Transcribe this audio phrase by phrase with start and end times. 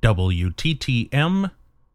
[0.00, 1.50] WTTM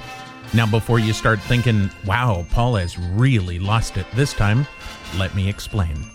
[0.54, 4.68] Now, before you start thinking, wow, Paul has really lost it this time,
[5.18, 6.06] let me explain.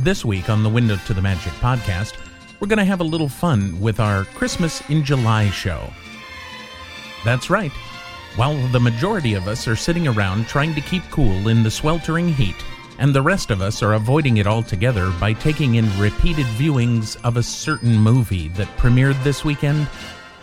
[0.00, 2.18] This week on the Window to the Magic podcast,
[2.60, 5.90] we're going to have a little fun with our Christmas in July show.
[7.24, 7.72] That's right.
[8.36, 12.28] While the majority of us are sitting around trying to keep cool in the sweltering
[12.28, 12.62] heat,
[12.98, 17.36] and the rest of us are avoiding it altogether by taking in repeated viewings of
[17.36, 19.88] a certain movie that premiered this weekend,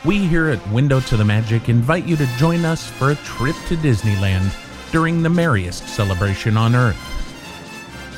[0.06, 3.56] we here at Window to the Magic invite you to join us for a trip
[3.68, 4.52] to Disneyland
[4.92, 6.96] during the merriest celebration on Earth.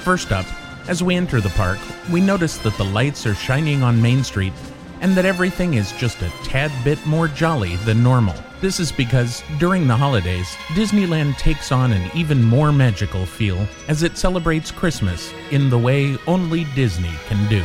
[0.04, 0.46] First up,
[0.88, 1.80] as we enter the park,
[2.12, 4.54] we notice that the lights are shining on Main Street
[5.02, 8.36] and that everything is just a tad bit more jolly than normal.
[8.60, 14.02] This is because during the holidays, Disneyland takes on an even more magical feel as
[14.02, 17.64] it celebrates Christmas in the way only Disney can do.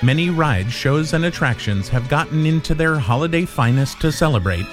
[0.00, 4.66] Many rides, shows, and attractions have gotten into their holiday finest to celebrate,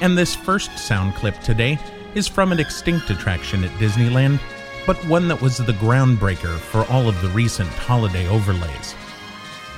[0.00, 1.78] and this first sound clip today
[2.14, 4.40] is from an extinct attraction at Disneyland,
[4.86, 8.94] but one that was the groundbreaker for all of the recent holiday overlays.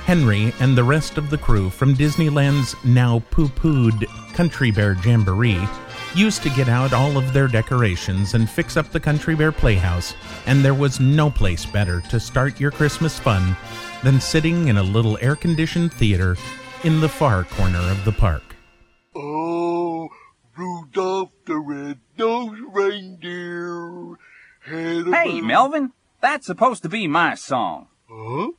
[0.05, 5.65] Henry and the rest of the crew from Disneyland's now poo pooed Country Bear Jamboree
[6.13, 10.13] used to get out all of their decorations and fix up the Country Bear Playhouse,
[10.45, 13.55] and there was no place better to start your Christmas fun
[14.03, 16.35] than sitting in a little air conditioned theater
[16.83, 18.43] in the far corner of the park.
[19.15, 20.09] Oh,
[20.57, 24.17] Rudolph the red-nosed reindeer
[24.65, 27.87] had a Hey, Melvin, that's supposed to be my song.
[28.09, 28.49] Huh?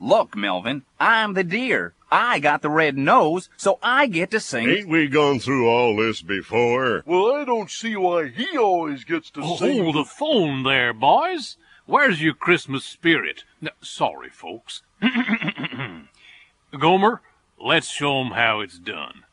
[0.00, 1.94] Look, Melvin, I'm the deer.
[2.10, 4.68] I got the red nose, so I get to sing.
[4.68, 7.02] Ain't we gone through all this before?
[7.04, 9.82] Well, I don't see why he always gets to oh, sing.
[9.82, 11.56] Hold the phone there, boys.
[11.86, 13.44] Where's your Christmas spirit?
[13.62, 14.82] N- sorry, folks.
[16.78, 17.20] Gomer,
[17.60, 19.24] let's show 'em how it's done.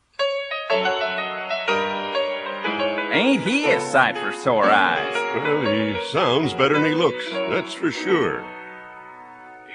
[3.12, 5.14] Ain't he a sight for sore eyes?
[5.36, 8.44] Well, he sounds better than he looks, that's for sure.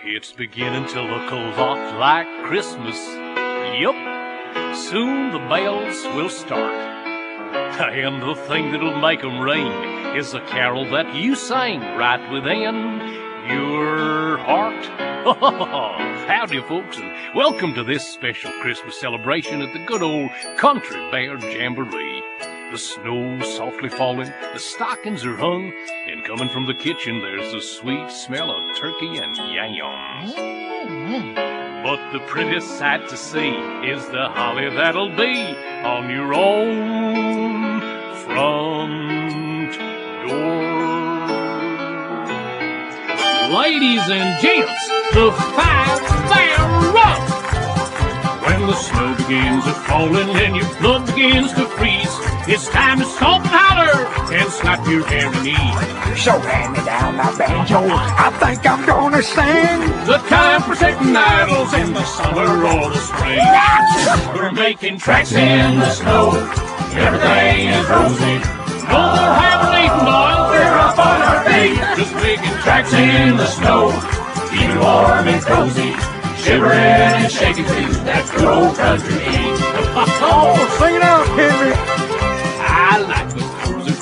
[0.03, 2.97] It's beginning to look a lot like Christmas.
[3.77, 4.75] Yup.
[4.75, 6.73] Soon the bells will start.
[6.73, 9.71] And the thing that'll make 'em ring
[10.15, 12.73] is the carol that you sang right within
[13.47, 14.85] your heart.
[16.27, 21.37] Howdy, folks, and welcome to this special Christmas celebration at the good old Country Bear
[21.37, 22.23] Jamboree.
[22.71, 25.73] The snow's softly falling, the stockings are hung,
[26.09, 30.33] and coming from the kitchen there's the sweet smell of turkey and yams.
[31.83, 37.81] But the prettiest sight to see is the holly that'll be on your own
[38.23, 39.73] front
[40.29, 40.61] door.
[43.59, 46.57] Ladies and gents, the five bear
[46.93, 47.21] run!
[48.45, 53.05] When the snow begins a falling and your blood begins to freeze, it's time to
[53.05, 56.19] stomp and holler and slap your hairy knees.
[56.19, 57.79] So hand me down my banjo.
[57.87, 59.79] I think I'm gonna sing.
[60.03, 63.39] The time for setting idols in the summer or the spring.
[64.35, 66.35] We're making tracks in the snow.
[66.91, 68.35] Everything is rosy.
[68.91, 70.39] No more hibernating, boys.
[70.51, 71.79] We're up on our feet.
[71.95, 73.95] Just making tracks in the snow.
[74.51, 75.95] Keeping warm and cozy.
[76.43, 77.87] Shivering and shaking too.
[78.03, 79.21] That's good old country.
[80.23, 82.00] Oh, sing it out, Henry.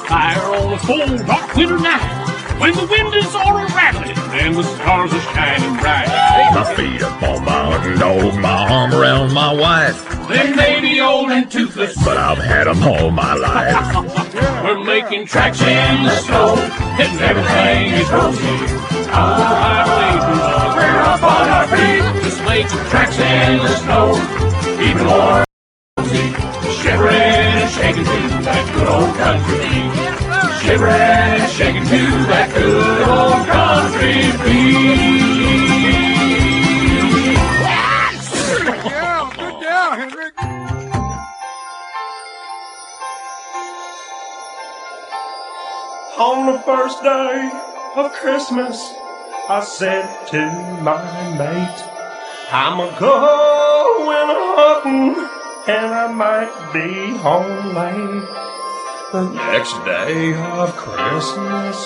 [0.10, 2.26] Fire on a cold, dark winter night.
[2.60, 6.10] When the wind is all rattling and the stars are shining bright.
[6.54, 9.98] My feet up on my dog, my arm around my wife.
[10.28, 13.76] They may be old and toothless, but I've had 'em all my life.
[14.64, 16.56] We're making tracks in the snow,
[17.04, 18.58] and everything is rosy.
[19.10, 20.24] Our highways
[20.76, 24.06] we're up on our feet, just making tracks in the snow,
[24.82, 25.44] even more
[25.98, 26.49] rosy.
[26.82, 29.68] Shivering and shaking to that good old country.
[30.64, 35.20] Shivering and shaking to that good old country beat.
[37.60, 40.32] Yeah, good yeah, Henry.
[46.18, 47.52] On the first day
[47.98, 48.94] of Christmas,
[49.50, 50.46] I said to
[50.82, 51.02] my
[51.38, 51.84] mate,
[52.52, 55.39] I'm a going hunting
[55.70, 58.28] and I might be home late.
[59.12, 61.78] The next day of Christmas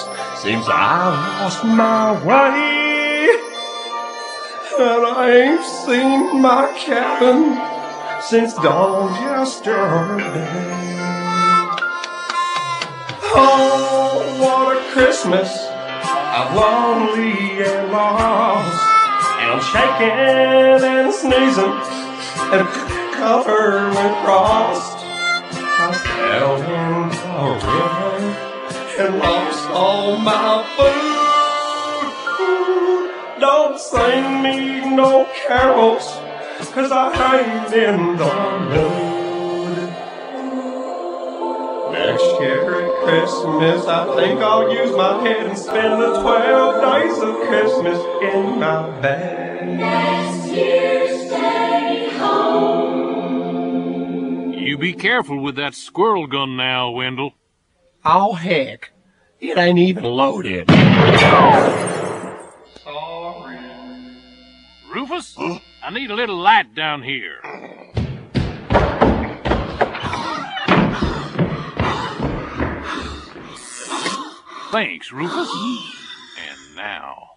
[0.41, 3.27] seems I lost my way.
[4.79, 7.59] And I ain't seen my cabin
[8.21, 10.47] since dawn yesterday.
[13.35, 15.51] Oh, what a Christmas!
[16.35, 18.81] I'm lonely and lost.
[19.39, 22.03] And I'm shaking and sneezing
[22.53, 24.13] and covered with.
[25.55, 28.27] I fell in the river
[28.99, 31.23] and lost all my food.
[33.39, 34.57] Don't sing me
[34.93, 36.05] no carols,
[36.73, 37.05] cause I
[37.39, 38.33] ain't in the
[38.73, 39.89] mood.
[41.93, 47.17] Next year at Christmas, I think I'll use my head and spend the 12 days
[47.19, 49.77] of Christmas in my bed.
[49.77, 52.02] Next year, stay home.
[54.65, 57.33] You be careful with that squirrel gun now, Wendell.
[58.05, 58.91] Oh, heck.
[59.41, 60.69] It ain't even loaded.
[64.89, 67.41] Rufus, I need a little light down here.
[74.71, 75.49] Thanks, Rufus.
[76.39, 77.31] And now,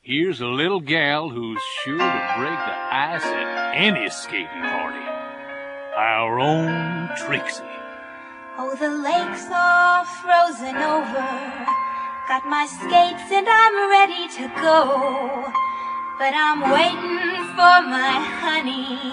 [0.00, 5.11] here's a little gal who's sure to break the ice at any skating party.
[5.96, 7.62] Our own Trixie.
[8.56, 11.66] Oh, the lake's all frozen over.
[12.28, 15.52] Got my skates and I'm ready to go.
[16.18, 19.12] But I'm waiting for my honey.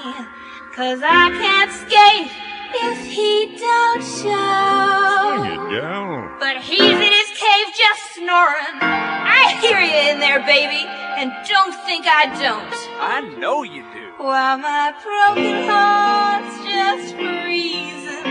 [0.74, 2.32] Cause I can't skate
[2.72, 5.44] if he don't show.
[5.44, 6.40] Bring it down.
[6.40, 8.80] But he's in his cave just snoring.
[8.80, 12.74] I hear you in there, baby, and don't think I don't.
[13.02, 14.14] I know you do.
[14.18, 18.26] While my broken heart's just freezing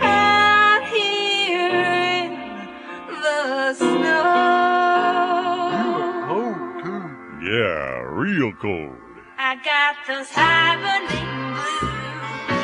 [0.00, 1.84] out here
[2.24, 2.30] in
[3.22, 4.24] the snow.
[7.42, 8.96] Yeah, real cold.
[9.38, 11.92] I got those hibernating blues.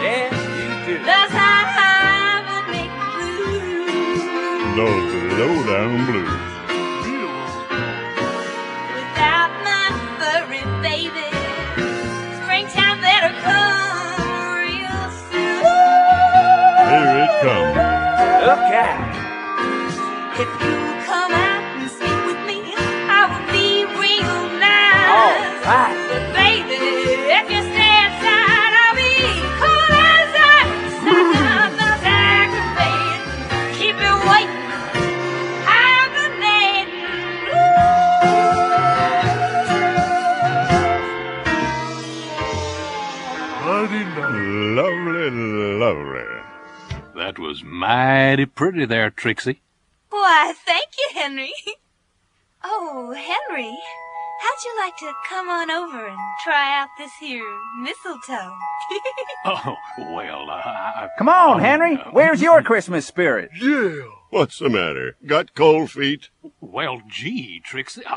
[0.03, 0.95] Yes, you do.
[1.11, 4.23] Those hibernating blues.
[4.79, 5.09] Those
[5.39, 6.44] low-down blues.
[20.37, 20.75] If you
[21.07, 24.35] come out and sleep with me, I will be real.
[25.15, 25.95] All right.
[26.11, 29.15] But baby, if you stay inside, I'll be
[29.63, 31.07] cool as ice.
[31.39, 33.79] Nothing's aggravating.
[33.79, 34.67] Keep you waiting.
[35.71, 36.91] Hibernating.
[44.75, 45.31] Lovely,
[45.79, 46.27] lovely.
[47.15, 49.61] That was mighty pretty there, Trixie.
[50.15, 51.53] Why, thank you, Henry.
[52.67, 53.77] Oh, Henry,
[54.41, 57.45] how'd you like to come on over and try out this here
[57.83, 58.55] mistletoe?
[59.45, 61.97] Oh, well, uh, Come on, Henry.
[62.13, 63.51] Where's your Christmas spirit?
[63.61, 63.97] Yeah.
[64.31, 65.17] What's the matter?
[65.27, 66.31] Got cold feet?
[66.63, 68.03] Well, gee, Trixie.
[68.07, 68.17] Uh,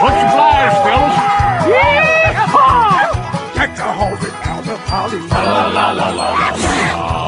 [0.00, 1.16] What's your flyers, fellas?
[1.74, 2.36] Yeah!
[3.56, 5.18] Take the horses out of Holly.
[5.26, 7.27] La la la la la.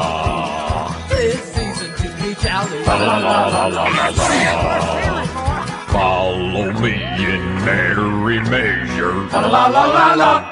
[5.89, 9.13] Follow me in merry measure.
[9.31, 10.43] La la la la.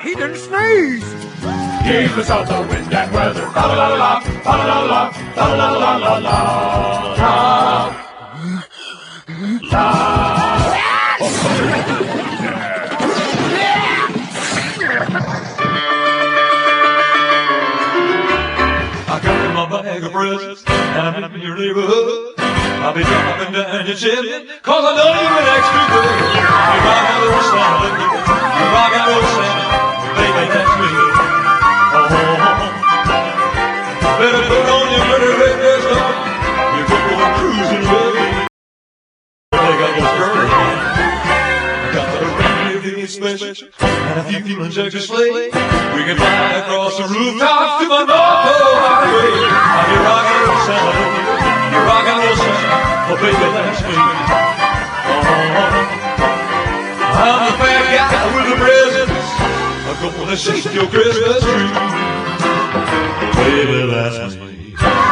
[0.00, 1.12] He didn't sneeze.
[1.84, 3.46] Heave us out the wind and weather.
[3.54, 6.38] La la la la, la la la, la la la la la
[7.20, 7.28] la.
[20.18, 22.34] Got presents, and I'm in your neighborhood.
[22.38, 26.10] I'll be dropping down your chimney, cause I know you're an extra good.
[26.34, 29.62] You rock out old Santa, you rock out old Santa,
[30.18, 30.90] baby, that's me.
[31.94, 32.66] Oh, oh, oh,
[32.98, 34.18] oh.
[34.18, 35.86] better put on your pretty red dress.
[36.74, 38.42] You're going cruising me.
[39.54, 40.77] Take out those curls.
[43.18, 45.50] Special, and a few feeling jugs of sleigh.
[45.50, 49.34] We can fly across the rooftops to the North Pole highway.
[49.58, 51.02] I'll be rocking old Santa,
[51.74, 53.94] you're rocking old Santa, oh baby, that's me.
[55.10, 55.26] Oh,
[57.18, 59.30] I'm the fat guy with the presents.
[59.88, 61.70] I'm gonna shake your Christmas tree.
[63.34, 65.07] Baby, that's me.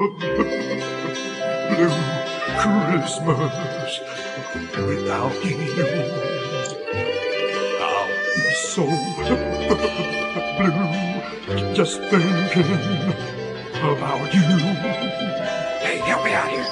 [0.00, 0.16] Blue
[2.56, 4.00] Christmas
[4.78, 5.58] without you.
[7.82, 8.08] I'm
[8.54, 8.84] so
[10.56, 13.12] blue just thinking
[13.82, 14.40] about you.
[15.80, 16.66] Hey, help me out here.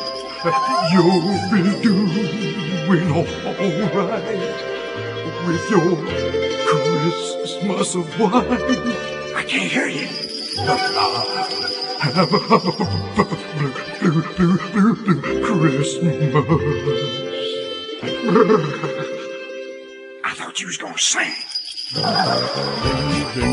[0.93, 3.27] You'll be doing all
[3.95, 4.39] right
[5.47, 5.97] with your
[6.67, 8.47] Christmas of wine.
[9.37, 10.09] I can't hear you.
[11.99, 16.35] Have a blue, blue, blue, blue, blue Christmas.
[20.25, 21.35] I thought you was gonna sing.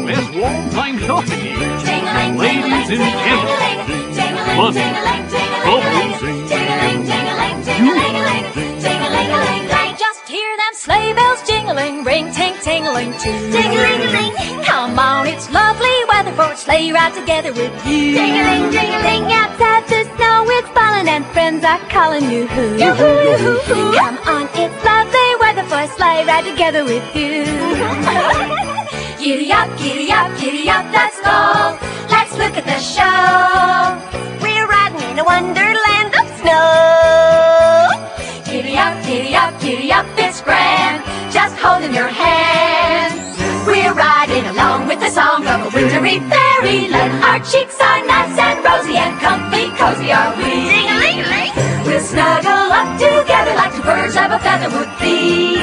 [0.06, 1.58] There's one thing talking to you.
[2.38, 3.86] Ladies and gentlemen,
[8.78, 9.02] Just
[9.58, 9.75] hear
[10.66, 13.52] them sleigh bells jingling, ring ting tingling too.
[13.52, 14.64] Ding-a-ling-a-ling.
[14.64, 18.14] Come on, it's lovely weather for a sleigh ride together with you.
[18.14, 22.44] Ding-a-ling, ding-a-ling, outside the snow it's falling and friends are calling you.
[22.82, 23.94] Yoo-hoo.
[23.98, 27.46] Come on, it's lovely weather for a sleigh ride together with you.
[29.22, 31.78] Giddy up, giddy up, giddy up, let's go.
[32.10, 33.98] Let's look at the show.
[34.42, 36.86] We're riding in a wonderland of snow.
[38.46, 40.15] Giddy up, giddy up, giddy up,
[40.46, 41.02] grand.
[41.34, 43.18] Just holding your hand.
[43.66, 47.14] We're riding along with the song of a wintry fairyland.
[47.26, 50.46] Our cheeks are nice and rosy and comfy, cozy are we.
[50.70, 51.52] Ding-a-ling-a-ling.
[51.84, 55.58] We'll snuggle up together like two birds of a feather would be.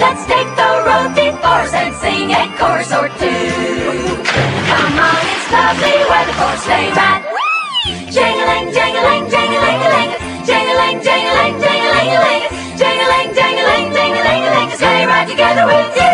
[0.00, 4.16] Let's take the road before us and sing a chorus or two.
[4.24, 7.24] Come on, it's lovely weather for a sleigh ride.
[8.08, 10.10] Jingling, jingling, jingling, jingling,
[10.48, 11.69] jingling, jingling, jingling, jingling,
[15.50, 16.10] together with you.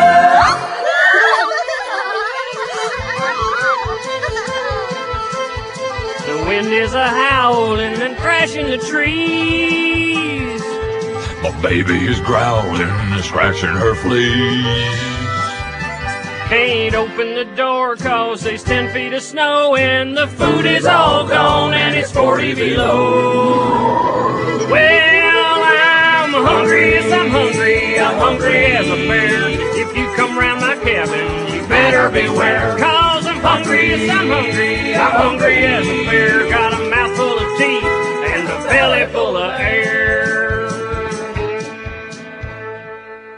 [6.27, 10.61] The wind is a howling and crashing the trees.
[11.43, 14.93] My baby is growling and scratching her fleas.
[16.49, 21.27] Can't open the door cause there's 10 feet of snow and the food is all
[21.27, 23.97] gone and it's 40 below.
[24.71, 25.36] Well,
[26.47, 27.99] hungry, yes, I'm hungry.
[27.99, 29.49] I'm hungry as a bear.
[29.83, 32.79] If you come round my cabin, you better beware.
[32.79, 34.95] Cause I'm hungry, yes, I'm hungry.
[34.95, 36.49] I'm hungry as a bear.
[36.51, 37.85] Got a mouthful of teeth
[38.33, 40.69] and a belly full of air.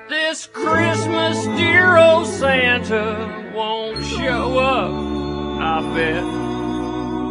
[0.09, 4.93] This Christmas, dear old Santa won't show up,
[5.61, 6.25] I bet.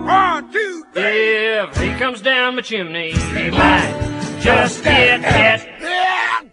[0.08, 5.60] One, two, If he comes down my chimney, he might just get hit.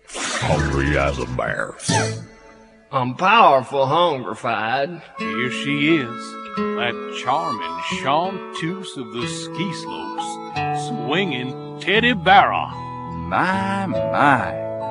[0.08, 1.74] Hungry as a bear.
[2.90, 5.00] I'm powerful hungrified.
[5.18, 6.22] Here she is,
[6.56, 10.26] that charming chanteuse of the ski slopes,
[10.88, 12.66] swinging Teddi Barra.
[13.28, 14.50] My, my.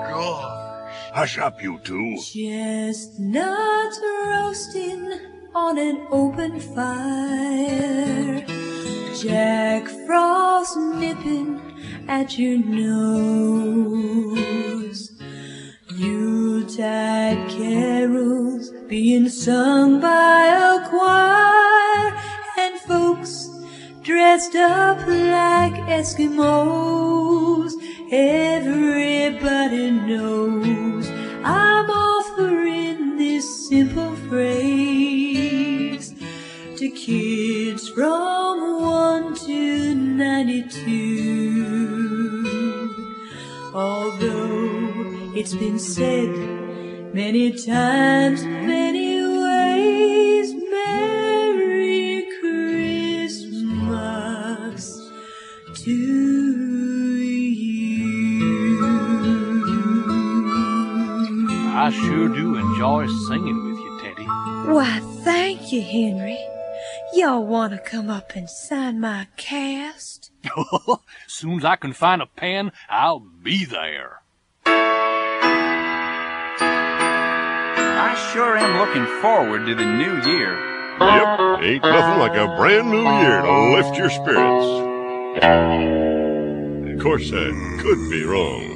[0.10, 0.93] Gosh.
[1.13, 2.15] Hush up, you two.
[2.17, 5.19] Chestnuts roasting
[5.53, 8.45] on an open fire.
[9.22, 11.73] Jack Frost nipping
[12.07, 14.03] at your nose.
[15.95, 22.15] Yuletide carols being sung by a choir.
[22.57, 23.50] And folks
[24.01, 27.74] dressed up like Eskimos.
[28.12, 31.10] Everybody knows
[31.43, 36.13] I'm offering this simple phrase
[36.77, 41.73] to kids from 1 to 92.
[43.74, 46.30] Although it's been said
[47.13, 52.27] many times, many ways, Merry
[53.34, 53.82] Christmas
[55.74, 57.74] to you.
[61.75, 64.25] I sure do enjoy singing with you, Teddy.
[64.72, 66.38] Why, thank you, Henry.
[67.13, 70.23] Y'all want to come up and sign my cast?
[71.27, 74.21] Soon as I can find a pen, I'll be there.
[78.05, 80.73] I sure am looking forward to the new year.
[81.00, 84.67] Yep, ain't nothing like a brand new year to lift your spirits.
[86.93, 88.69] Of course, I could be wrong.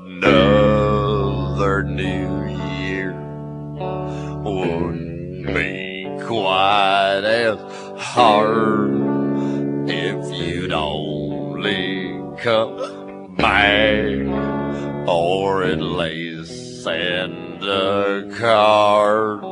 [0.00, 2.46] Another new
[2.80, 3.12] year
[4.42, 7.58] wouldn't be quite as
[8.00, 8.87] hard
[9.90, 14.04] if you'd only come back
[15.08, 19.42] or at least send a card.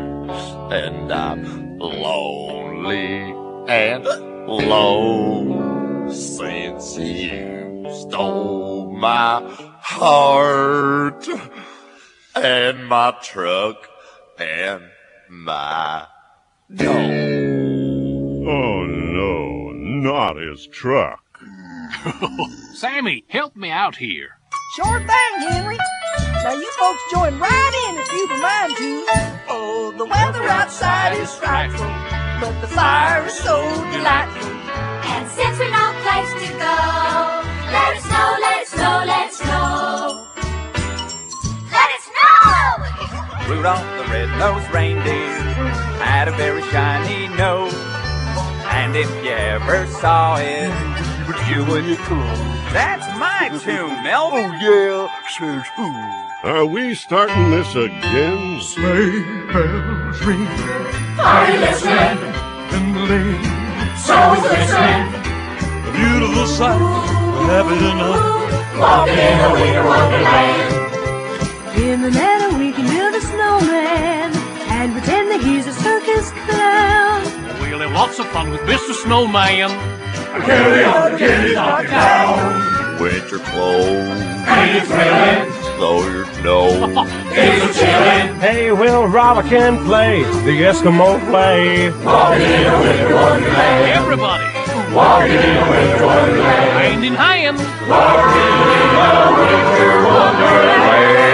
[0.70, 3.34] and I'm lonely
[3.66, 4.04] and
[4.46, 9.40] low since you stole my
[9.80, 11.26] heart
[12.34, 13.88] and my truck
[14.38, 14.82] and
[15.30, 16.06] my
[16.74, 16.94] dough.
[18.50, 21.22] Oh no, not his truck.
[22.74, 24.38] Sammy, help me out here.
[24.76, 25.78] Sure thing, Henry.
[26.42, 29.04] Now you folks join right in if you'd mind to.
[29.48, 31.86] Oh, the weather outside is frightful,
[32.40, 33.60] but the fire is so
[33.92, 34.50] delightful.
[34.50, 36.76] And since we've no place to go,
[37.72, 39.17] let it snow, let it snow, let it snow.
[43.48, 45.38] Rudolph the red-nosed reindeer
[46.04, 47.72] had a very shiny nose.
[48.68, 50.70] And if you ever saw it,
[51.48, 51.86] you would.
[51.86, 52.18] Be cool.
[52.76, 54.44] That's my tune, Melvin.
[54.44, 55.88] Oh, yeah, says who?
[56.46, 58.60] Are we starting this again?
[58.60, 60.46] Sleigh bells ring.
[61.18, 62.18] Are you listening?
[62.76, 63.42] In the lane.
[63.96, 65.08] So is listening.
[65.88, 68.22] A beautiful sight, we're happy tonight.
[68.78, 70.68] Walking in a winter wonderland.
[71.78, 72.10] In the
[75.42, 77.22] he's a circus clown.
[77.60, 78.92] We'll have lots of fun with Mr.
[79.02, 79.70] Snowman.
[80.44, 83.00] Carry on, kitties on down.
[83.00, 85.52] Winter clothes, Ain't it thrilling?
[85.76, 87.14] slow your nose.
[87.30, 88.38] It's a chillin'.
[88.40, 91.90] Hey, Will Robert can play the Eskimo play.
[92.04, 93.90] Walking in a winter wonderland.
[93.92, 94.44] Everybody,
[94.94, 96.78] Walking in a winter wonderland.
[96.80, 97.56] hand in hand.
[97.88, 101.27] Walking in a winter wonderland.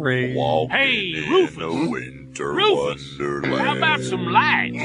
[0.00, 0.34] Sorry.
[0.34, 1.62] Walking Hey, in Rufus.
[1.62, 3.62] a winter Rufus, wonderland.
[3.66, 4.78] how about some lights?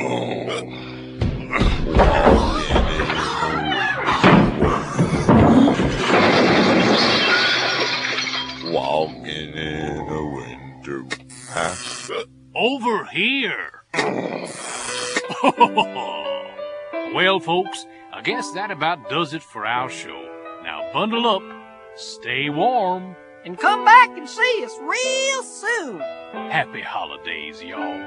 [8.65, 11.05] Walking in a winter.
[11.49, 11.75] Huh?
[12.55, 13.83] Over here.
[17.13, 20.21] well, folks, I guess that about does it for our show.
[20.63, 21.43] Now bundle up,
[21.95, 23.15] stay warm.
[23.45, 25.99] And come back and see us real soon.
[26.49, 28.01] Happy holidays, y'all.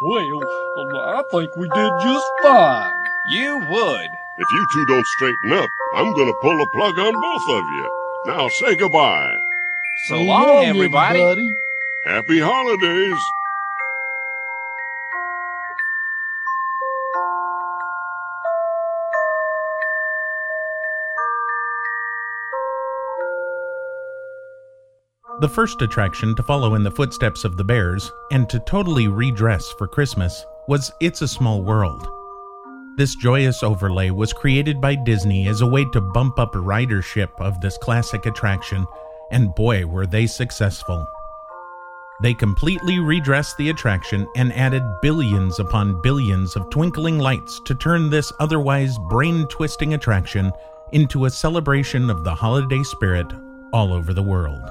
[0.00, 0.42] Well,
[1.00, 3.04] I think we did just fine.
[3.24, 4.18] You would.
[4.36, 7.88] If you two don't straighten up, I'm gonna pull the plug on both of you.
[8.24, 9.38] Now say goodbye.
[9.96, 11.56] So long, everybody.
[12.04, 13.32] Happy holidays.
[25.40, 29.70] The first attraction to follow in the footsteps of the Bears and to totally redress
[29.70, 32.08] for Christmas was It's a Small World.
[32.96, 37.60] This joyous overlay was created by Disney as a way to bump up ridership of
[37.60, 38.84] this classic attraction,
[39.30, 41.06] and boy, were they successful.
[42.20, 48.10] They completely redressed the attraction and added billions upon billions of twinkling lights to turn
[48.10, 50.50] this otherwise brain twisting attraction
[50.90, 53.32] into a celebration of the holiday spirit
[53.72, 54.68] all over the world.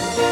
[0.00, 0.29] Bonheur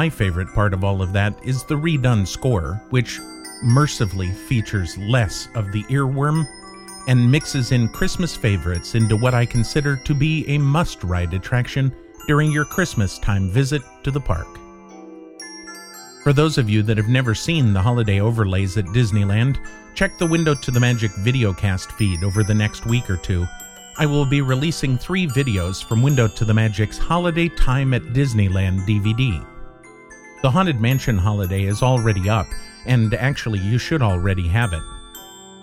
[0.00, 3.20] My favorite part of all of that is the redone score, which
[3.62, 6.48] mercifully features less of the earworm
[7.06, 11.94] and mixes in Christmas favorites into what I consider to be a must ride attraction
[12.26, 14.48] during your Christmas time visit to the park.
[16.22, 19.58] For those of you that have never seen the holiday overlays at Disneyland,
[19.94, 23.46] check the Window to the Magic videocast feed over the next week or two.
[23.98, 28.86] I will be releasing three videos from Window to the Magic's Holiday Time at Disneyland
[28.86, 29.46] DVD.
[30.42, 32.46] The Haunted Mansion holiday is already up,
[32.86, 34.82] and actually, you should already have it.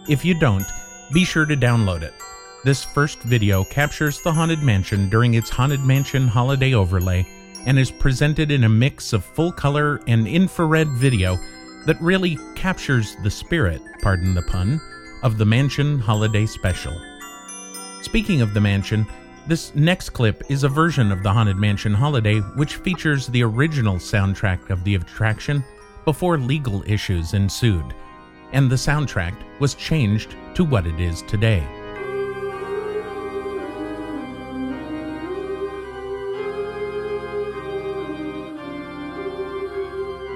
[0.08, 0.66] If you don't,
[1.12, 2.14] be sure to download it.
[2.64, 7.28] This first video captures the Haunted Mansion during its Haunted Mansion holiday overlay
[7.66, 11.40] and is presented in a mix of full color and infrared video
[11.88, 14.80] that really captures the spirit, pardon the pun,
[15.24, 17.02] of the Mansion Holiday Special.
[18.04, 19.08] Speaking of the mansion,
[19.48, 23.95] this next clip is a version of the Haunted Mansion Holiday which features the original
[23.95, 25.64] soundtrack of the attraction
[26.04, 27.95] before legal issues ensued,
[28.52, 31.66] and the soundtrack was changed to what it is today.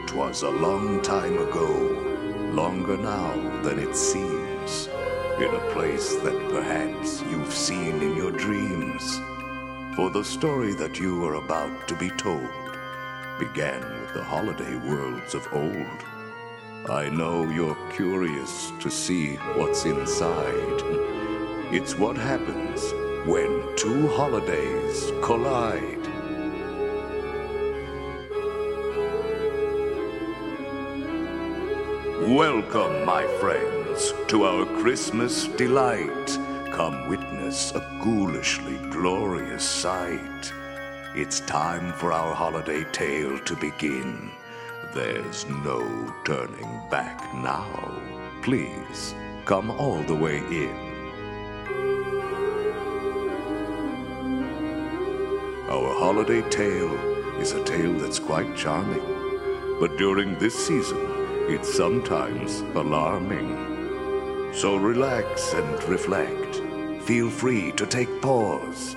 [0.08, 4.88] Twas a long time ago, longer now than it seems,
[5.42, 9.20] in a place that perhaps you've seen in your dreams.
[9.96, 12.48] For the story that you are about to be told
[13.40, 16.00] began with the holiday worlds of old.
[16.92, 20.80] I know you're curious to see what's inside.
[21.74, 22.94] It's what happens
[23.26, 26.06] when two holidays collide.
[32.30, 33.26] Welcome, my
[33.92, 36.40] to our Christmas delight.
[36.72, 40.54] Come witness a ghoulishly glorious sight.
[41.14, 44.32] It's time for our holiday tale to begin.
[44.94, 45.82] There's no
[46.24, 48.02] turning back now.
[48.42, 49.14] Please,
[49.44, 50.76] come all the way in.
[55.70, 56.96] Our holiday tale
[57.42, 59.04] is a tale that's quite charming,
[59.82, 61.00] but during this season,
[61.50, 63.71] it's sometimes alarming.
[64.54, 66.62] So relax and reflect.
[67.04, 68.96] Feel free to take pause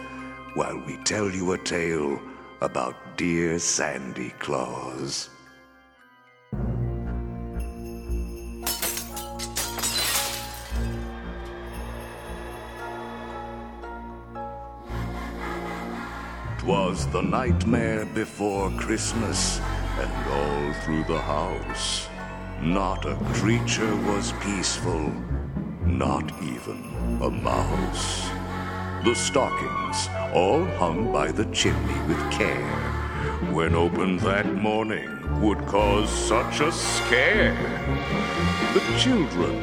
[0.54, 2.20] while we tell you a tale
[2.60, 5.30] about dear Sandy Claus.
[16.58, 19.60] Twas the nightmare before Christmas,
[19.98, 22.08] and all through the house.
[22.60, 25.12] Not a creature was peaceful,
[25.98, 26.76] not even
[27.22, 28.28] a mouse.
[29.04, 32.80] The stockings, all hung by the chimney with care,
[33.52, 35.08] when opened that morning,
[35.40, 37.54] would cause such a scare.
[38.74, 39.62] The children,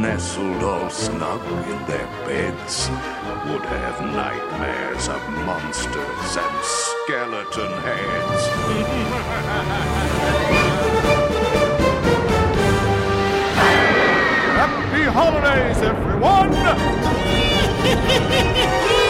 [0.00, 2.88] nestled all snug in their beds,
[3.46, 8.48] would have nightmares of monsters and skeleton heads.
[14.92, 16.52] Happy holidays, everyone!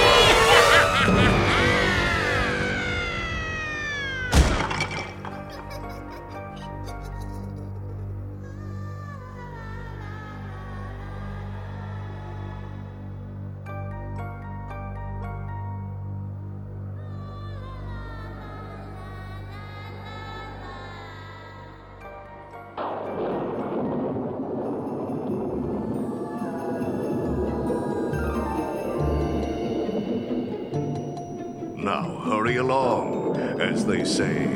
[34.13, 34.47] say,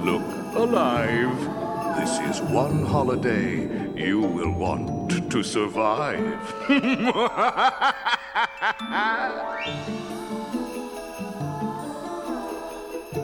[0.00, 0.22] look
[0.54, 1.38] alive.
[1.98, 6.18] This is one holiday you will want to survive.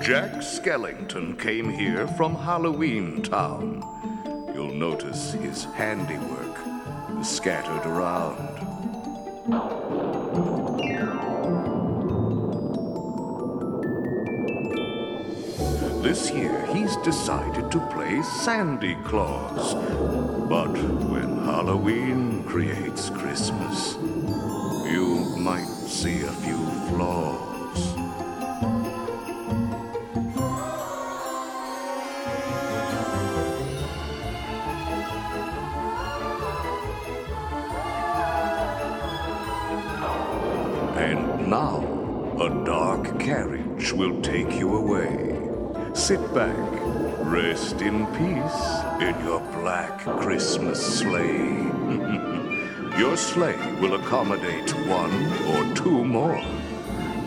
[0.02, 3.82] Jack Skellington came here from Halloween Town.
[4.54, 6.58] You'll notice his handiwork
[7.24, 8.58] scattered around.
[16.08, 19.74] This year, he's decided to play Sandy Claus.
[20.48, 20.72] But
[21.04, 23.94] when Halloween creates Christmas,
[24.90, 26.56] you might see a few
[26.88, 27.57] flaws.
[46.08, 46.56] Sit back,
[47.26, 48.62] rest in peace
[48.98, 51.52] in your black Christmas sleigh.
[52.98, 55.12] your sleigh will accommodate one
[55.52, 56.42] or two more.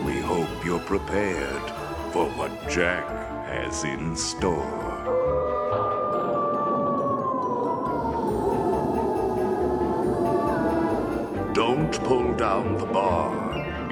[0.04, 1.62] We hope you're prepared
[2.10, 3.06] for what Jack
[3.46, 4.80] has in store.
[11.54, 13.32] Don't pull down the bar.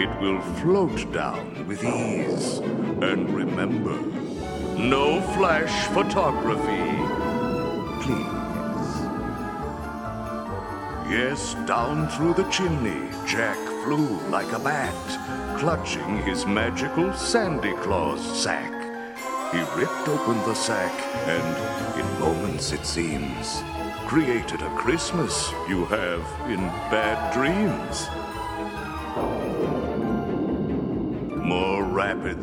[0.01, 2.59] It will float down with ease.
[2.59, 4.20] And remember,
[4.89, 6.91] no flash photography.
[8.03, 8.41] Please.
[11.11, 18.23] Yes, down through the chimney, Jack flew like a bat, clutching his magical Sandy Claus
[18.43, 18.73] sack.
[19.53, 20.95] he ripped open the sack
[21.27, 23.63] and, in moments it seems,
[24.07, 26.61] created a Christmas you have in
[26.91, 28.09] bad dreams.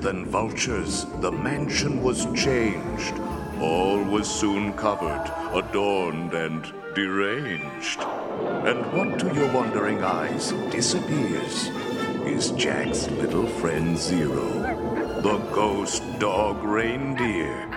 [0.02, 3.14] Than vultures, the mansion was changed.
[3.60, 8.00] All was soon covered, adorned, and deranged.
[8.00, 11.70] And what to your wondering eyes disappears
[12.26, 14.48] is Jack's little friend Zero,
[15.22, 17.68] the ghost dog reindeer.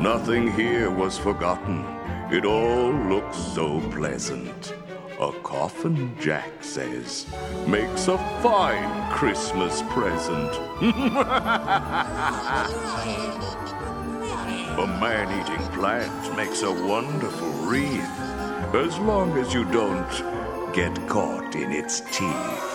[0.00, 1.84] Nothing here was forgotten.
[2.30, 4.74] It all looks so pleasant.
[5.20, 7.26] A coffin, Jack says,
[7.68, 10.50] makes a fine Christmas present.
[14.76, 18.20] a man eating plant makes a wonderful wreath,
[18.74, 22.73] as long as you don't get caught in its teeth.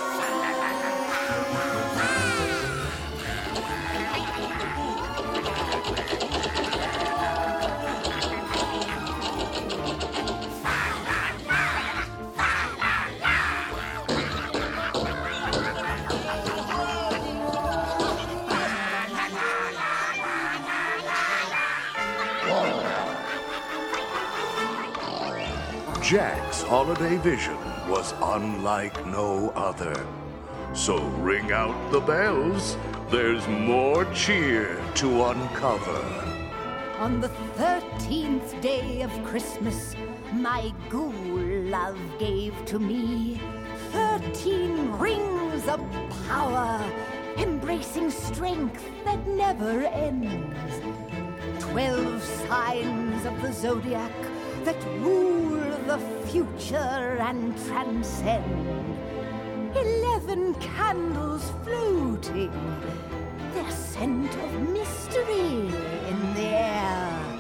[26.89, 27.55] Holiday vision
[27.87, 29.93] was unlike no other.
[30.73, 32.77] So ring out the bells,
[33.11, 36.01] there's more cheer to uncover.
[36.97, 37.29] On the
[37.59, 39.95] thirteenth day of Christmas,
[40.33, 41.13] my ghoul
[41.69, 43.39] love gave to me
[43.91, 45.79] thirteen rings of
[46.27, 46.83] power,
[47.37, 50.73] embracing strength that never ends.
[51.59, 54.11] Twelve signs of the zodiac
[54.63, 55.49] that rule
[55.85, 58.45] the future and transcend.
[59.75, 62.51] Eleven candles floating,
[63.53, 65.73] their scent of mystery
[66.11, 67.39] in the air.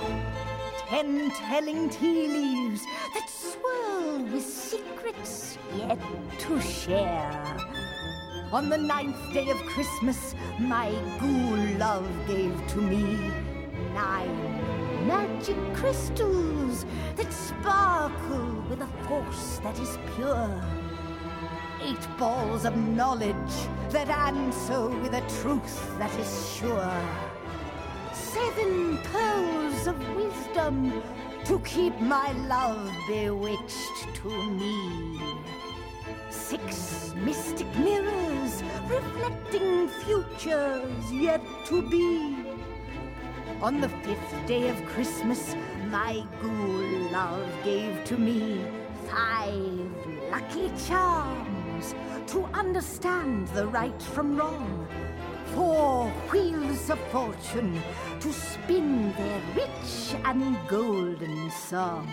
[0.87, 2.81] Ten telling tea leaves
[3.13, 5.99] that swirl with secrets yet
[6.39, 7.57] to share.
[8.51, 13.19] On the ninth day of Christmas, my ghoul love gave to me
[13.93, 14.58] nine
[15.09, 16.85] magic crystals
[17.15, 20.53] that sparkle with a force that is pure.
[21.81, 23.55] Eight balls of knowledge
[23.89, 26.93] that answer with a truth that is sure.
[28.13, 31.01] Seven pearls of wisdom
[31.45, 34.29] to keep my love bewitched to
[34.59, 35.19] me.
[36.29, 42.48] Six mystic mirrors reflecting futures yet to be.
[43.61, 45.53] On the fifth day of Christmas,
[45.91, 48.63] my ghoul love gave to me
[49.05, 49.91] five
[50.31, 51.93] lucky charms
[52.27, 54.87] to understand the right from wrong.
[55.55, 57.81] Four wheels of fortune
[58.21, 62.07] to spin their rich and golden song.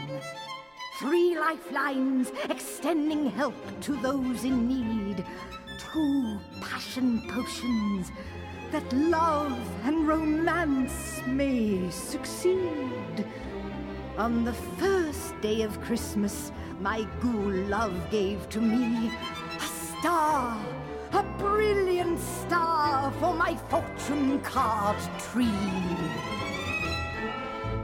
[0.99, 5.24] Three lifelines extending help to those in need.
[5.79, 8.11] Two passion potions
[8.72, 13.27] that love and romance may succeed.
[14.16, 16.51] On the first day of Christmas,
[16.81, 19.11] my ghoul love gave to me
[19.59, 20.59] a star,
[21.12, 25.51] a brilliant star for my fortune card tree.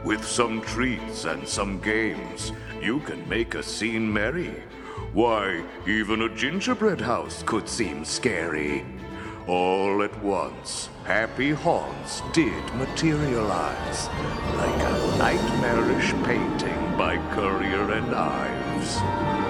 [0.03, 4.63] With some treats and some games, you can make a scene merry.
[5.13, 8.85] Why, even a gingerbread house could seem scary.
[9.47, 14.09] All at once, happy haunts did materialize,
[14.57, 19.42] like a nightmarish painting by Currier and Ives.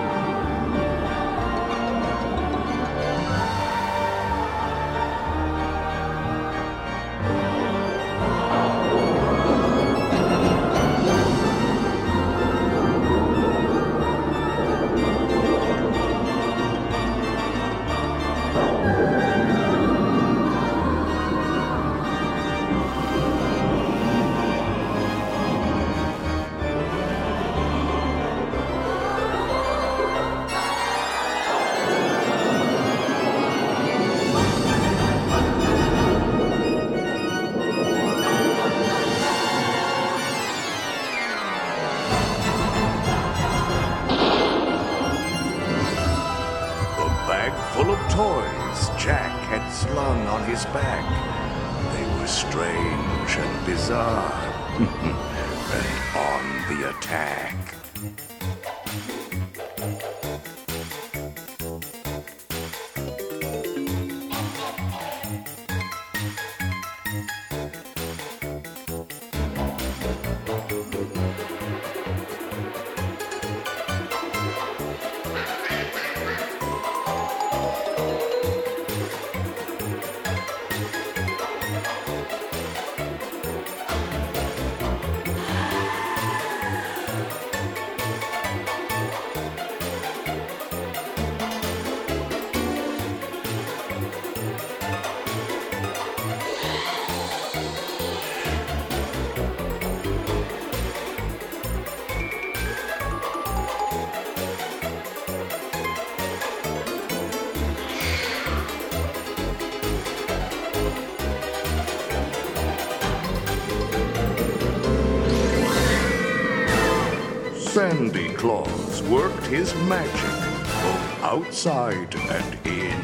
[117.83, 120.39] Sandy Claus worked his magic
[120.85, 123.01] both outside and in.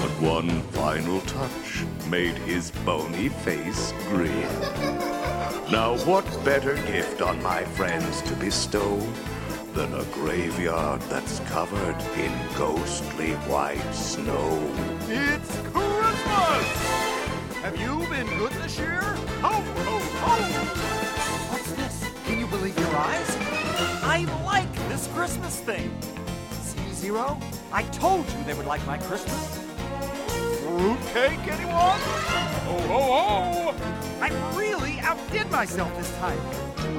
[0.00, 4.48] But one final touch made his bony face grin.
[5.72, 8.96] Now, what better gift on my friends to bestow
[9.74, 14.54] than a graveyard that's covered in ghostly white snow?
[15.08, 16.68] It's Christmas!
[17.64, 19.00] Have you been good this year?
[19.42, 20.42] Ho, ho, ho!
[21.50, 22.04] What's this?
[22.26, 23.59] Can you believe your eyes?
[24.02, 25.90] I like this Christmas thing.
[26.62, 27.38] See, Zero?
[27.72, 29.58] I told you they would like my Christmas.
[30.60, 32.00] Fruitcake, anyone?
[32.66, 33.74] Ho, ho, ho!
[34.20, 36.38] I really outdid myself this time.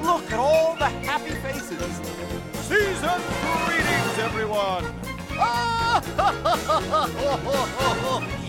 [0.03, 2.01] Look at all the happy faces.
[2.67, 3.21] Season
[3.65, 4.85] greetings, everyone!
[5.37, 6.01] Ah!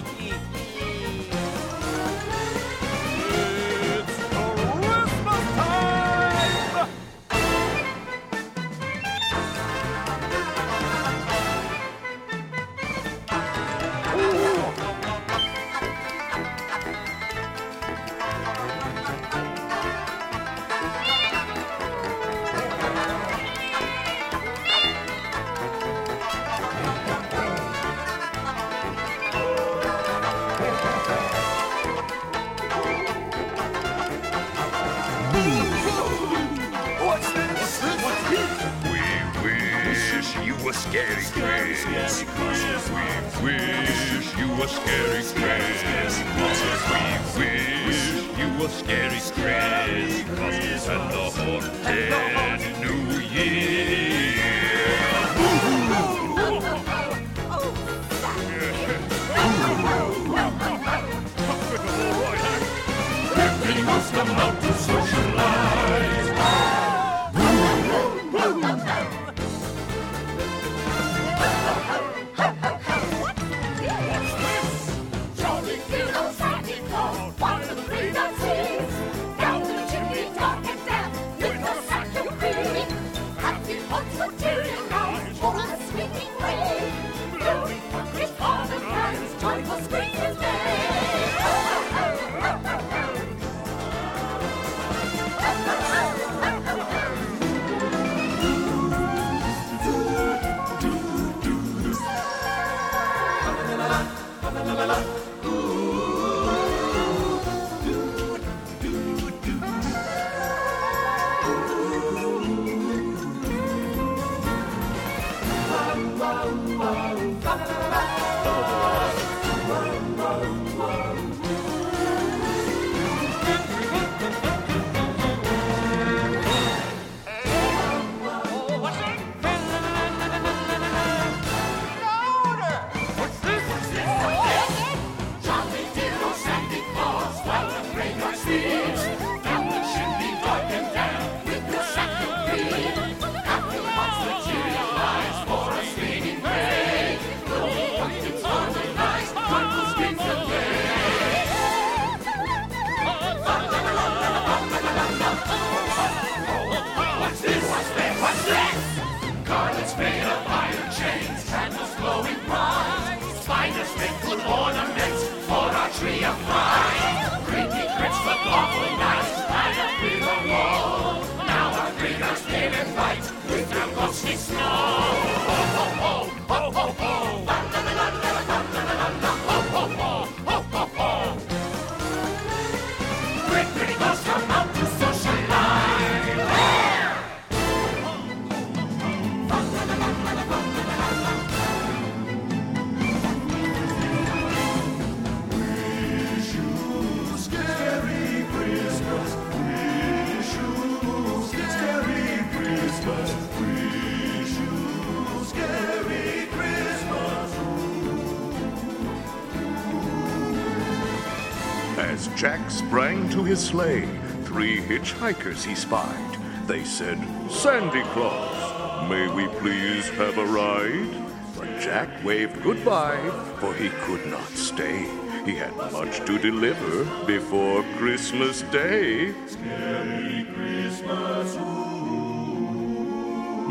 [213.52, 214.08] his sleigh,
[214.44, 216.38] three hitchhikers he spied.
[216.66, 217.18] They said,
[217.50, 221.12] Sandy Claus, may we please have a ride?
[221.58, 223.20] But Jack waved goodbye,
[223.60, 225.00] for he could not stay.
[225.44, 229.34] He had much to deliver before Christmas Day.
[229.60, 231.54] Merry Christmas.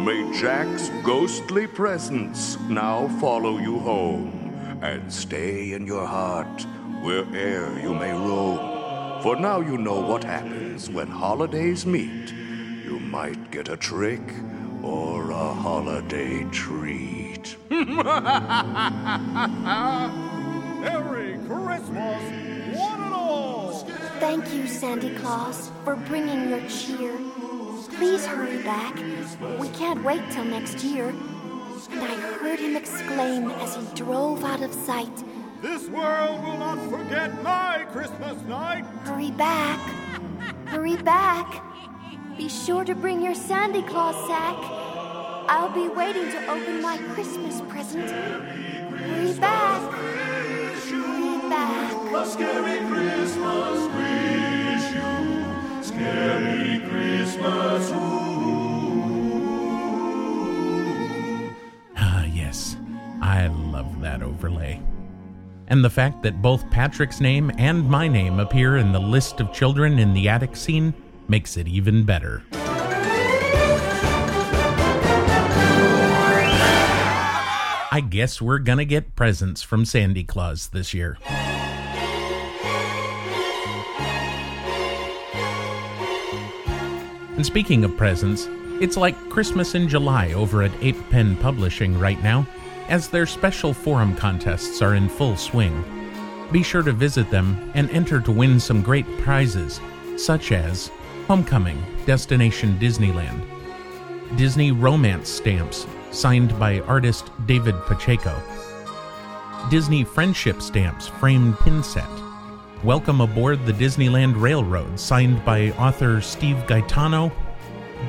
[0.06, 6.68] May Jack's ghostly presence now follow you home and stay in your heart
[7.02, 8.71] where'er you may roam.
[9.22, 12.34] For now you know what happens when holidays meet.
[12.84, 14.22] You might get a trick
[14.82, 17.56] or a holiday treat.
[17.70, 17.86] Merry
[21.46, 22.24] Christmas,
[22.76, 23.86] one and all!
[24.20, 27.16] Thank you, Santa Claus, for bringing your cheer.
[27.98, 28.96] Please hurry back.
[29.60, 31.14] We can't wait till next year.
[31.92, 35.24] And I heard him exclaim as he drove out of sight.
[35.62, 38.84] This world will not forget my Christmas night!
[39.06, 39.80] Hurry back.
[40.66, 41.64] Hurry back.
[42.36, 44.58] Be sure to bring your Santa Claus sack.
[45.48, 48.10] I'll be waiting to open my Christmas present.
[48.10, 49.94] Hurry back.
[50.90, 51.94] Hurry back.
[52.12, 55.84] A scary Christmas wish you.
[55.84, 57.92] Scary Christmas.
[61.98, 62.78] Ah, yes.
[63.22, 64.82] I love that overlay.
[65.72, 69.54] And the fact that both Patrick's name and my name appear in the list of
[69.54, 70.94] children in the attic scene
[71.30, 72.44] makes it even better.
[77.94, 81.18] I guess we're gonna get presents from Sandy Claus this year.
[87.38, 88.50] And speaking of presents,
[88.82, 92.46] it's like Christmas in July over at Ape Pen Publishing right now,
[92.92, 95.82] as their special forum contests are in full swing.
[96.52, 99.80] Be sure to visit them and enter to win some great prizes,
[100.18, 100.92] such as
[101.26, 103.42] Homecoming, Destination Disneyland,
[104.36, 108.36] Disney Romance Stamps, signed by artist David Pacheco,
[109.70, 112.10] Disney Friendship Stamps, framed pin set,
[112.84, 117.32] Welcome Aboard the Disneyland Railroad, signed by author Steve Gaetano,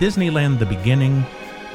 [0.01, 1.24] Disneyland The Beginning,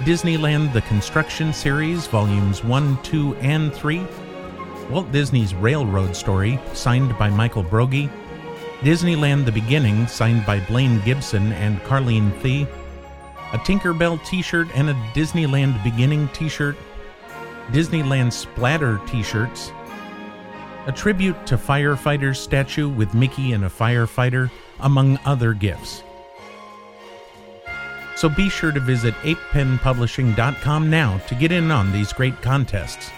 [0.06, 4.06] Disneyland The Construction Series, Volumes 1, 2, and 3,
[4.92, 8.10] Walt Disney's Railroad Story, signed by Michael Broggie,
[8.82, 12.68] Disneyland The Beginning, signed by Blaine Gibson and Carlene Thie,
[13.54, 16.78] a Tinkerbell t shirt and a Disneyland Beginning t shirt,
[17.72, 19.72] Disneyland Splatter t shirts,
[20.86, 26.04] a tribute to firefighters statue with Mickey and a firefighter, among other gifts.
[28.18, 33.12] So be sure to visit apepenpublishing.com now to get in on these great contests.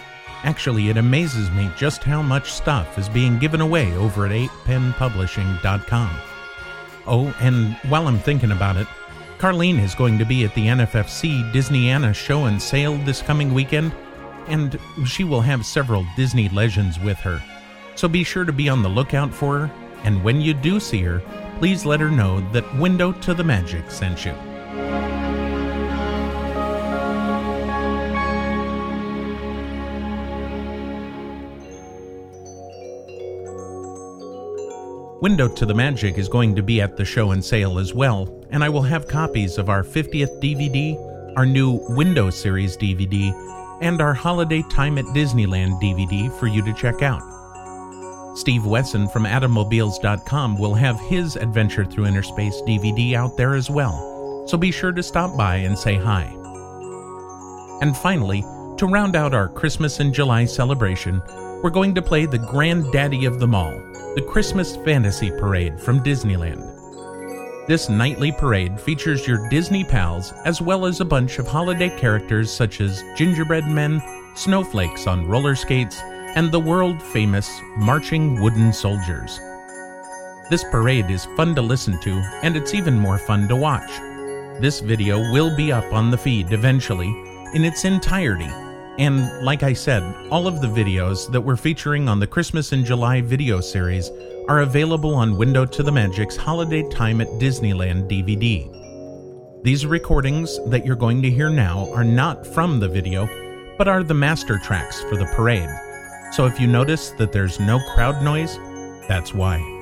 [0.44, 6.10] Actually, it amazes me just how much stuff is being given away over at apepenpublishing.com.
[7.06, 8.86] Oh, and while I'm thinking about it,
[9.38, 13.94] Carlene is going to be at the NFFC Disneyana show and sale this coming weekend,
[14.48, 17.42] and she will have several Disney legends with her.
[17.94, 19.74] So be sure to be on the lookout for her,
[20.04, 21.22] and when you do see her,
[21.58, 24.34] please let her know that Window to the Magic sent you.
[35.20, 38.42] Window to the Magic is going to be at the show and sale as well,
[38.50, 40.96] and I will have copies of our 50th DVD,
[41.36, 43.30] our new Window Series DVD,
[43.82, 47.20] and our Holiday Time at Disneyland DVD for you to check out.
[48.34, 53.68] Steve Wesson from Atomobiles.com will have his Adventure Through Inner Space DVD out there as
[53.68, 54.09] well,
[54.50, 56.24] so be sure to stop by and say hi.
[57.80, 58.42] And finally,
[58.78, 61.22] to round out our Christmas in July celebration,
[61.62, 63.70] we're going to play the granddaddy of them all,
[64.16, 66.66] the Christmas Fantasy Parade from Disneyland.
[67.68, 72.52] This nightly parade features your Disney pals as well as a bunch of holiday characters
[72.52, 74.02] such as gingerbread men,
[74.34, 76.00] snowflakes on roller skates,
[76.34, 79.38] and the world famous marching wooden soldiers.
[80.50, 82.10] This parade is fun to listen to,
[82.42, 83.90] and it's even more fun to watch.
[84.60, 87.08] This video will be up on the feed eventually
[87.54, 88.50] in its entirety.
[88.98, 92.84] And like I said, all of the videos that we're featuring on the Christmas in
[92.84, 94.10] July video series
[94.48, 98.70] are available on Window to the Magic's Holiday Time at Disneyland DVD.
[99.62, 103.26] These recordings that you're going to hear now are not from the video,
[103.78, 105.70] but are the master tracks for the parade.
[106.32, 108.58] So if you notice that there's no crowd noise,
[109.08, 109.79] that's why.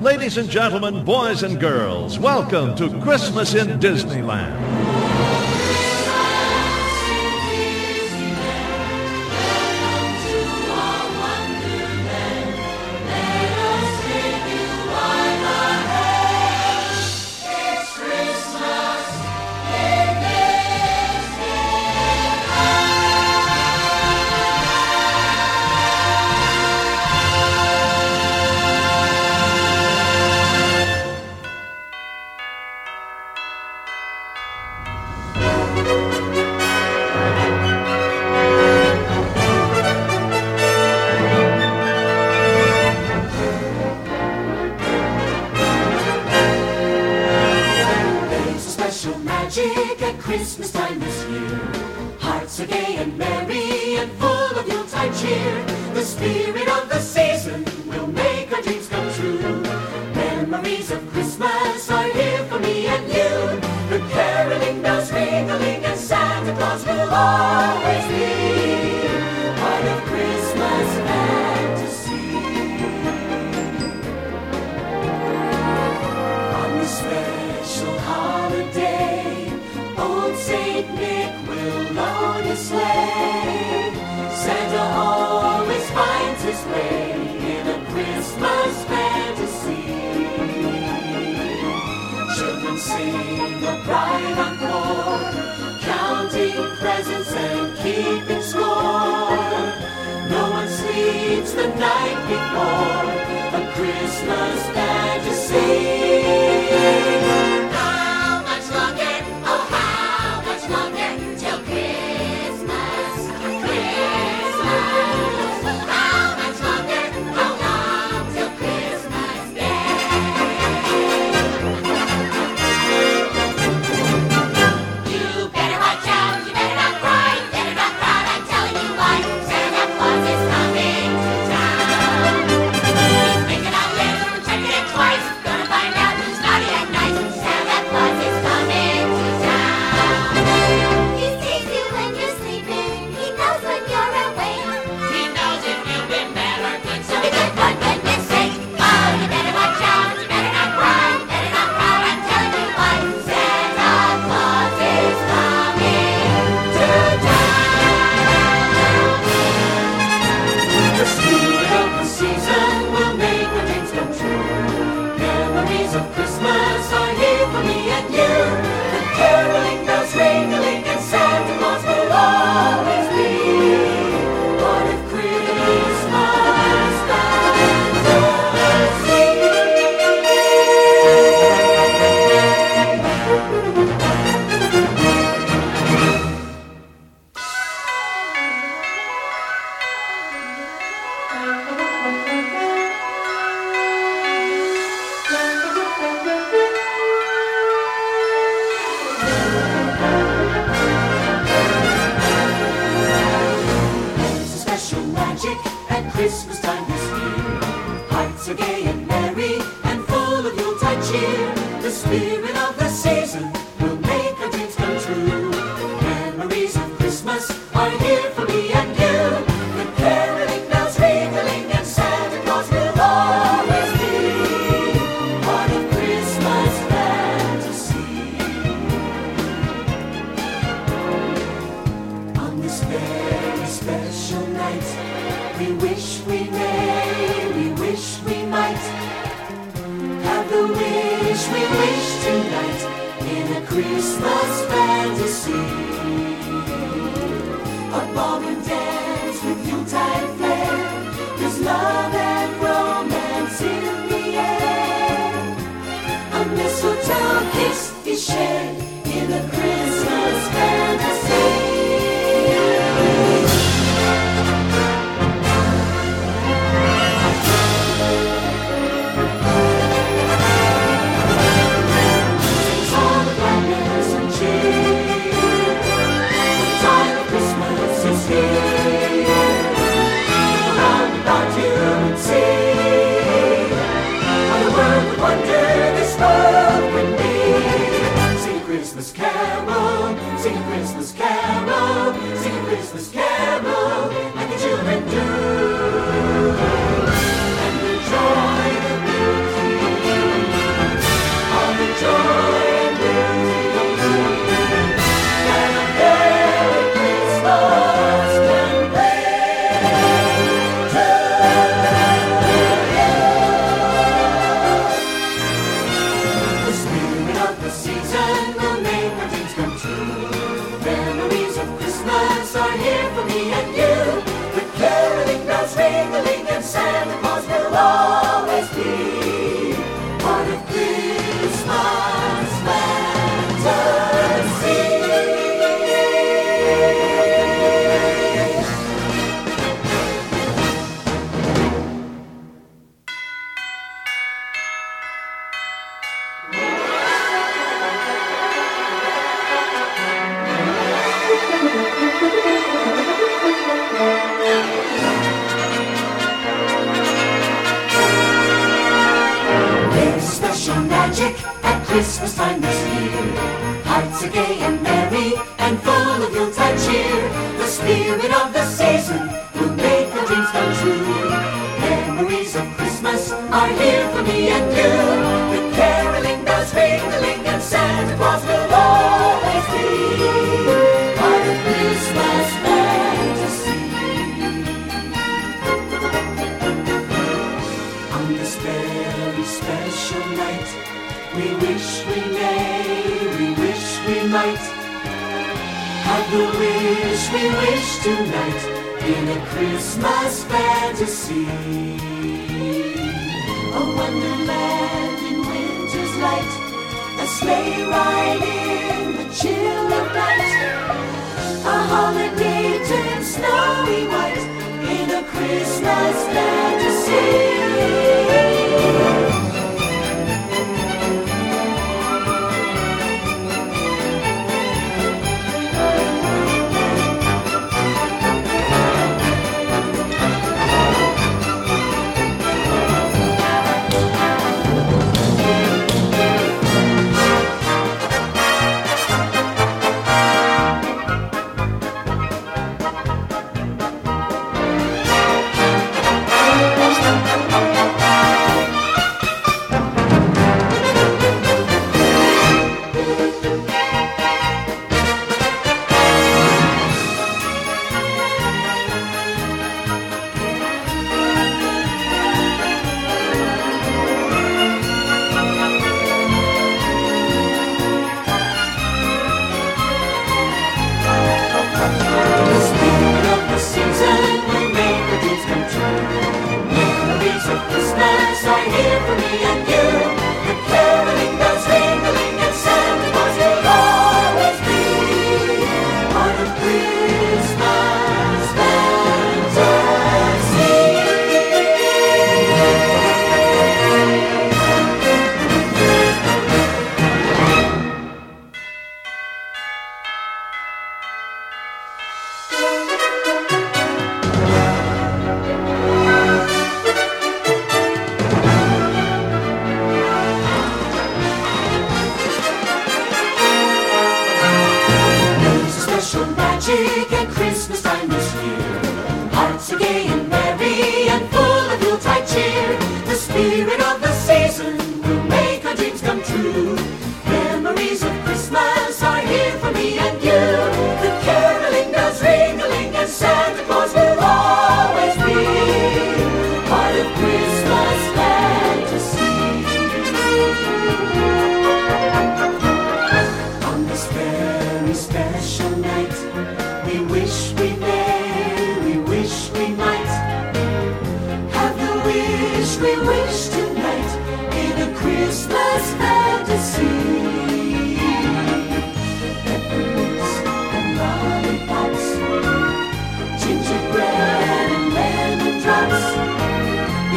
[0.00, 4.97] Ladies and gentlemen, boys and girls, welcome to Christmas in Disneyland.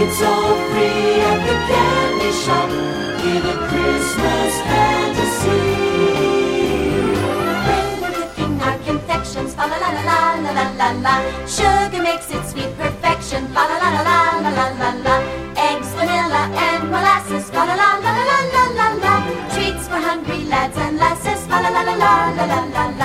[0.04, 2.70] It's all free at the candy shop.
[3.22, 5.62] Get a Christmas fantasy.
[8.02, 10.20] We're cooking our confections, la la la la
[10.58, 11.16] la la la.
[11.46, 15.16] Sugar makes it sweet perfection, fa la la la la la la la.
[15.70, 19.14] Eggs, vanilla, and molasses, fa la la la la la la la.
[19.54, 23.01] Treats for hungry lads and lasses, fa la la la la la la la.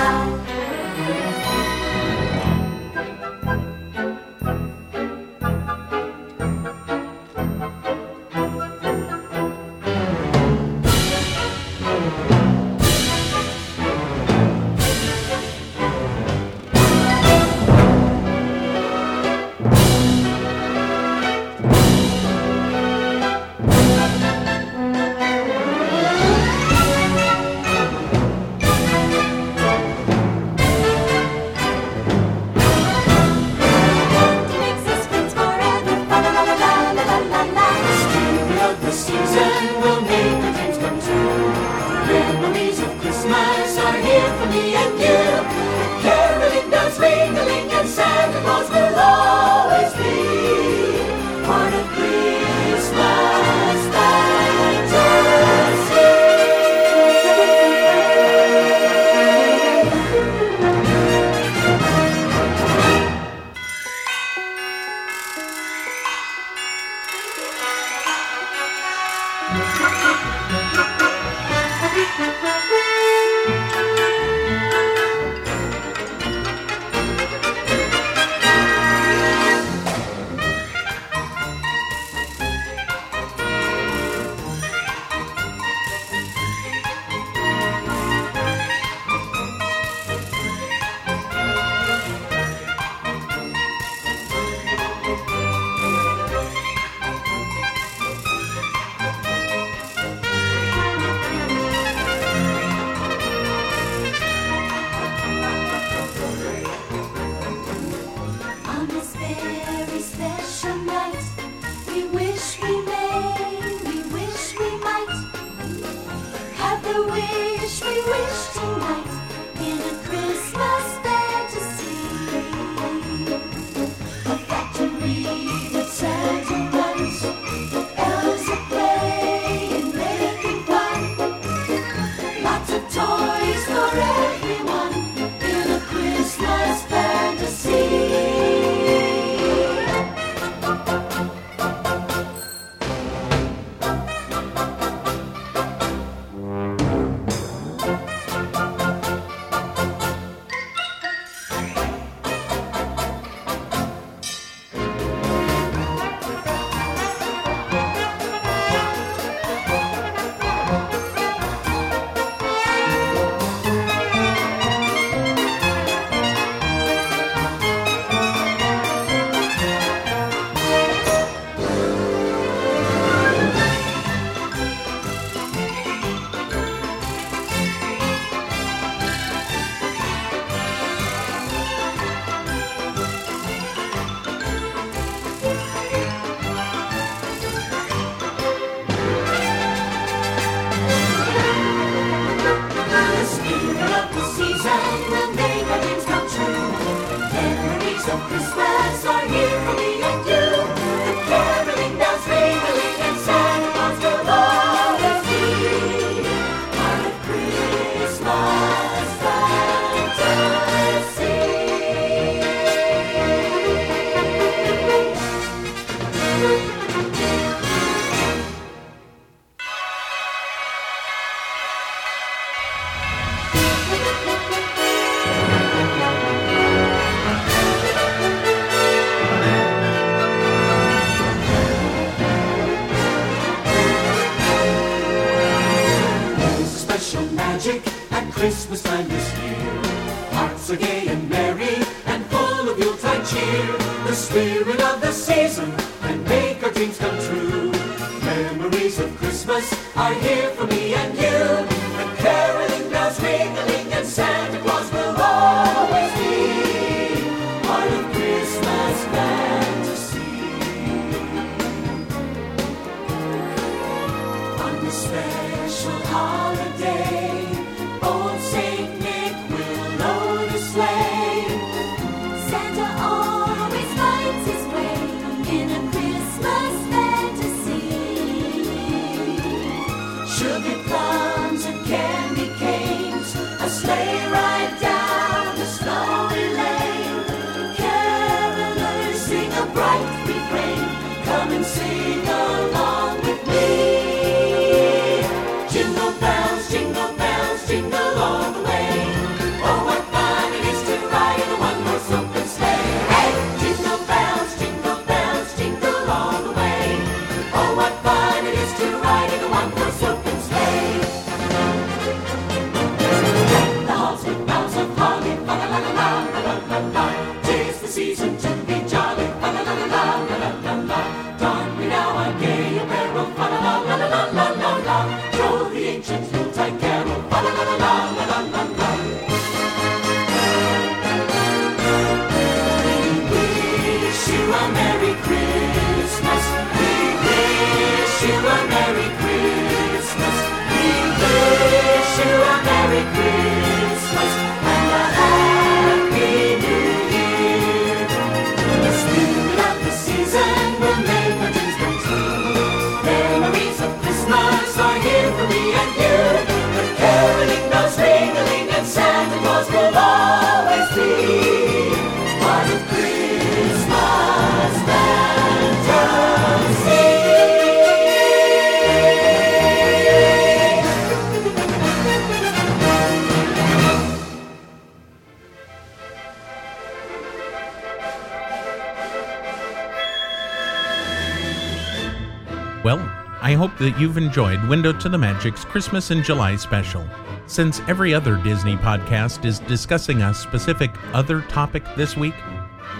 [383.57, 387.05] Hope that you've enjoyed Window to the Magic's Christmas in July special.
[387.47, 392.35] Since every other Disney podcast is discussing a specific other topic this week,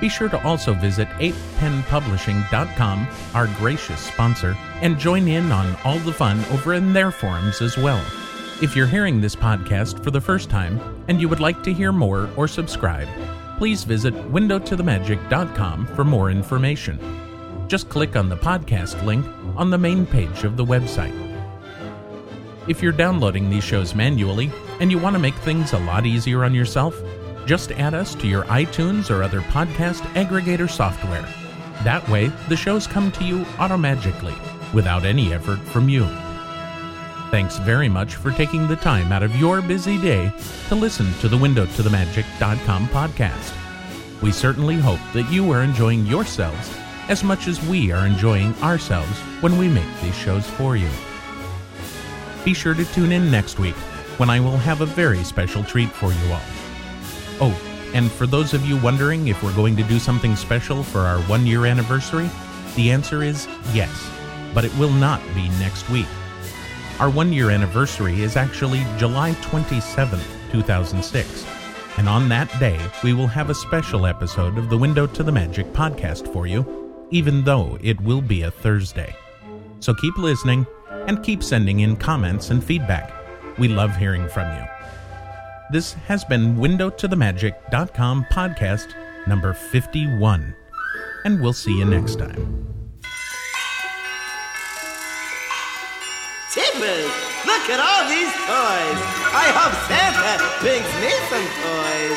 [0.00, 6.12] Be sure to also visit apepenpublishing.com, our gracious sponsor, and join in on all the
[6.12, 8.00] fun over in their forums as well.
[8.62, 10.78] If you're hearing this podcast for the first time
[11.08, 13.08] and you would like to hear more or subscribe,
[13.58, 17.00] please visit windowtothemagic.com for more information.
[17.66, 19.26] Just click on the podcast link
[19.56, 21.35] on the main page of the website.
[22.68, 26.44] If you're downloading these shows manually and you want to make things a lot easier
[26.44, 27.00] on yourself,
[27.46, 31.22] just add us to your iTunes or other podcast aggregator software.
[31.84, 34.34] That way, the shows come to you automagically
[34.74, 36.04] without any effort from you.
[37.30, 40.32] Thanks very much for taking the time out of your busy day
[40.68, 43.54] to listen to the Window to the Magic.com podcast.
[44.22, 46.76] We certainly hope that you are enjoying yourselves
[47.08, 50.90] as much as we are enjoying ourselves when we make these shows for you.
[52.46, 53.74] Be sure to tune in next week
[54.18, 56.40] when I will have a very special treat for you all.
[57.40, 61.00] Oh, And for those of you wondering if we're going to do something special for
[61.00, 62.30] our one year anniversary,
[62.76, 64.08] the answer is yes,
[64.54, 66.06] but it will not be next week.
[67.00, 70.20] Our one year anniversary is actually July 27,
[70.52, 71.46] 2006.
[71.98, 75.32] And on that day, we will have a special episode of the Window to the
[75.32, 79.16] Magic podcast for you, even though it will be a Thursday.
[79.80, 80.64] So keep listening
[81.06, 83.10] and keep sending in comments and feedback.
[83.58, 84.64] We love hearing from you.
[85.70, 88.94] This has been WindowToTheMagic.com podcast
[89.26, 90.54] number 51,
[91.24, 92.62] and we'll see you next time.
[96.52, 97.10] Tippers,
[97.44, 99.00] look at all these toys.
[99.34, 102.16] I hope Santa brings me some toys.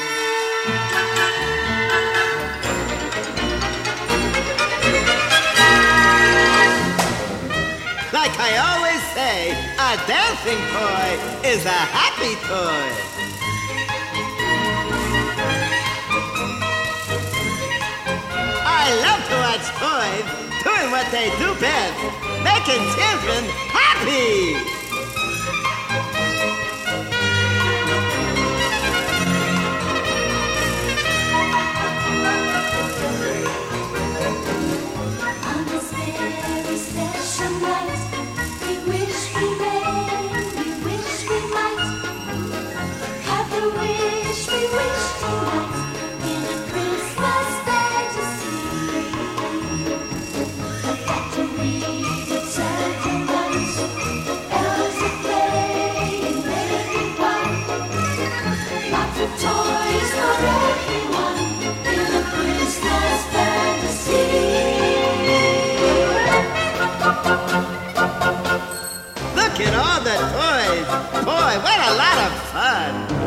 [8.29, 12.89] Like I always say, a dancing toy is a happy toy.
[18.61, 20.27] I love to watch toys
[20.63, 21.97] doing what they do best,
[22.43, 24.53] making children happy.
[35.49, 38.18] On this very special night,
[71.57, 73.18] What a lot of fun.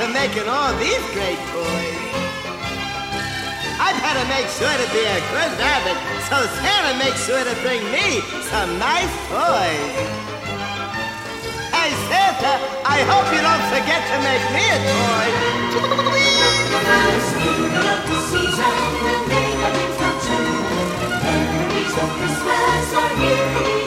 [0.00, 2.00] for making all these great toys.
[3.76, 7.54] I've had to make sure to be a good rabbit, so Santa makes sure to
[7.60, 9.92] bring me some nice toys.
[11.76, 12.56] Hey Santa,
[12.88, 15.26] I hope you don't forget to make me a toy.
[22.00, 23.79] Christmas are here.